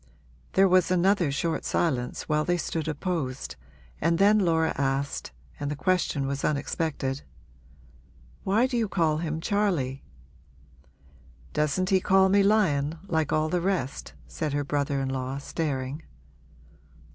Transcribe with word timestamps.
There 0.53 0.67
was 0.67 0.89
another 0.89 1.31
short 1.31 1.63
silence 1.63 2.27
while 2.27 2.43
they 2.43 2.57
stood 2.57 2.87
opposed, 2.87 3.55
and 4.01 4.17
then 4.17 4.39
Laura 4.39 4.73
asked 4.75 5.31
and 5.59 5.69
the 5.69 5.75
question 5.75 6.25
was 6.25 6.43
unexpected 6.43 7.21
'Why 8.43 8.65
do 8.65 8.77
you 8.77 8.89
call 8.89 9.17
him 9.17 9.39
Charley?' 9.39 10.01
'Doesn't 11.53 11.89
he 11.91 11.99
call 11.99 12.29
me 12.29 12.41
Lion, 12.41 12.97
like 13.09 13.31
all 13.31 13.47
the 13.47 13.61
rest?' 13.61 14.13
said 14.27 14.53
her 14.53 14.63
brother 14.63 14.99
in 15.01 15.09
law, 15.09 15.37
staring. 15.37 16.01